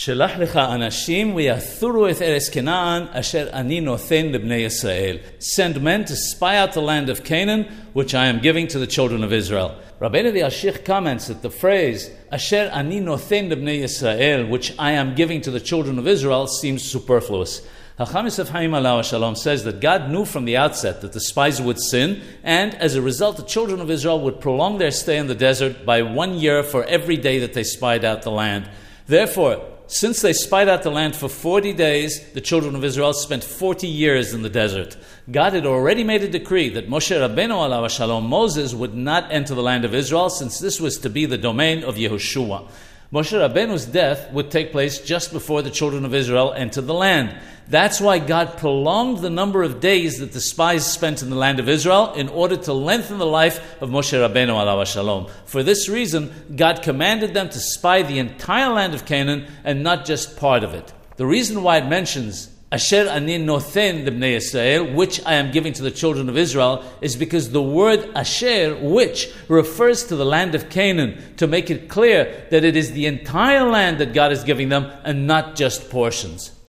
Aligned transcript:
שלח 0.00 0.30
לך 0.38 0.56
אנשים 0.56 1.34
ויאסורו 1.34 2.08
את 2.08 2.22
ארץ 2.22 2.48
כנען 2.48 3.02
אשר 3.12 3.46
אני 3.52 3.80
נותן 3.80 4.26
לבני 4.26 4.54
ישראל. 4.54 5.16
Send 5.40 5.76
men 5.76 6.08
to 6.08 6.14
spy 6.14 6.56
out 6.56 6.72
the 6.72 6.80
land 6.80 7.10
of 7.10 7.24
Canaan 7.24 7.64
which 7.94 8.14
I 8.14 8.26
am 8.26 8.38
giving 8.38 8.68
to 8.68 8.78
the 8.78 8.86
children 8.86 9.24
of 9.24 9.32
Israel. 9.32 9.74
Rabbeinu 10.00 10.30
the 10.32 10.78
comments 10.84 11.26
that 11.26 11.42
the 11.42 11.50
phrase 11.50 12.10
אשר 12.30 12.68
אני 12.72 13.00
נותן 13.00 13.48
לבני 13.48 13.70
ישראל 13.70 14.48
which 14.48 14.70
I 14.78 14.92
am 14.92 15.16
giving 15.16 15.40
to 15.40 15.50
the 15.50 15.58
children 15.58 15.98
of 15.98 16.06
Israel 16.06 16.46
seems 16.46 16.84
superfluous. 16.84 17.62
Hacham 17.98 18.26
of 18.26 18.48
Haim 18.50 18.70
Alav 18.70 19.02
Shalom 19.02 19.34
says 19.34 19.64
that 19.64 19.80
God 19.80 20.10
knew 20.12 20.24
from 20.24 20.44
the 20.44 20.56
outset 20.56 21.00
that 21.00 21.12
the 21.12 21.20
spies 21.20 21.60
would 21.60 21.80
sin, 21.80 22.22
and 22.44 22.72
as 22.76 22.94
a 22.94 23.02
result, 23.02 23.36
the 23.36 23.42
children 23.42 23.80
of 23.80 23.90
Israel 23.90 24.20
would 24.20 24.40
prolong 24.40 24.78
their 24.78 24.92
stay 24.92 25.16
in 25.16 25.26
the 25.26 25.34
desert 25.34 25.84
by 25.84 26.02
one 26.02 26.34
year 26.34 26.62
for 26.62 26.84
every 26.84 27.16
day 27.16 27.40
that 27.40 27.54
they 27.54 27.64
spied 27.64 28.04
out 28.04 28.22
the 28.22 28.30
land. 28.30 28.70
Therefore, 29.08 29.60
since 29.88 30.20
they 30.20 30.34
spied 30.34 30.68
out 30.68 30.82
the 30.82 30.90
land 30.90 31.16
for 31.16 31.30
40 31.30 31.72
days, 31.72 32.20
the 32.32 32.42
children 32.42 32.74
of 32.74 32.84
Israel 32.84 33.14
spent 33.14 33.42
40 33.42 33.86
years 33.86 34.34
in 34.34 34.42
the 34.42 34.50
desert. 34.50 34.98
God 35.30 35.54
had 35.54 35.64
already 35.64 36.04
made 36.04 36.22
a 36.22 36.28
decree 36.28 36.68
that 36.68 36.90
Moshe 36.90 37.16
Rabbeinu 37.16 37.54
alav 37.54 37.88
shalom, 37.88 38.26
Moses, 38.26 38.74
would 38.74 38.94
not 38.94 39.32
enter 39.32 39.54
the 39.54 39.62
land 39.62 39.86
of 39.86 39.94
Israel 39.94 40.28
since 40.28 40.58
this 40.58 40.78
was 40.78 40.98
to 40.98 41.08
be 41.08 41.24
the 41.24 41.38
domain 41.38 41.84
of 41.84 41.96
Yehoshua. 41.96 42.68
Moshe 43.10 43.32
Rabbeinu's 43.32 43.86
death 43.86 44.30
would 44.32 44.50
take 44.50 44.70
place 44.70 44.98
just 44.98 45.32
before 45.32 45.62
the 45.62 45.70
children 45.70 46.04
of 46.04 46.14
Israel 46.14 46.52
entered 46.52 46.86
the 46.86 46.92
land. 46.92 47.34
That's 47.66 48.02
why 48.02 48.18
God 48.18 48.58
prolonged 48.58 49.18
the 49.18 49.30
number 49.30 49.62
of 49.62 49.80
days 49.80 50.18
that 50.18 50.32
the 50.32 50.42
spies 50.42 50.86
spent 50.86 51.22
in 51.22 51.30
the 51.30 51.36
land 51.36 51.58
of 51.58 51.70
Israel 51.70 52.12
in 52.12 52.28
order 52.28 52.56
to 52.56 52.72
lengthen 52.74 53.16
the 53.16 53.24
life 53.24 53.60
of 53.80 53.88
Moshe 53.88 54.12
Rabbeinu 54.12 54.48
alav 54.48 54.86
shalom. 54.86 55.28
For 55.46 55.62
this 55.62 55.88
reason, 55.88 56.32
God 56.54 56.82
commanded 56.82 57.32
them 57.32 57.48
to 57.48 57.58
spy 57.58 58.02
the 58.02 58.18
entire 58.18 58.68
land 58.68 58.92
of 58.92 59.06
Canaan 59.06 59.46
and 59.64 59.82
not 59.82 60.04
just 60.04 60.36
part 60.36 60.62
of 60.62 60.74
it. 60.74 60.92
The 61.16 61.26
reason 61.26 61.62
why 61.62 61.78
it 61.78 61.86
mentions 61.86 62.50
Asher 62.70 63.08
ani 63.08 63.38
nothen 63.38 64.04
lebnei 64.04 64.36
Israel, 64.36 64.92
which 64.92 65.24
I 65.24 65.34
am 65.34 65.50
giving 65.50 65.72
to 65.72 65.82
the 65.82 65.90
children 65.90 66.28
of 66.28 66.36
Israel, 66.36 66.84
is 67.00 67.16
because 67.16 67.50
the 67.50 67.62
word 67.62 68.10
Asher, 68.14 68.76
which, 68.76 69.32
refers 69.48 70.04
to 70.04 70.16
the 70.16 70.26
land 70.26 70.54
of 70.54 70.68
Canaan, 70.68 71.34
to 71.38 71.46
make 71.46 71.70
it 71.70 71.88
clear 71.88 72.46
that 72.50 72.64
it 72.64 72.76
is 72.76 72.92
the 72.92 73.06
entire 73.06 73.64
land 73.70 73.98
that 73.98 74.12
God 74.12 74.32
is 74.32 74.44
giving 74.44 74.68
them 74.68 74.84
and 75.04 75.26
not 75.26 75.56
just 75.56 75.88
portions. 75.88 76.50